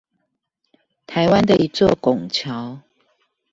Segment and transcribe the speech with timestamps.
[1.05, 2.79] 台灣的一座拱橋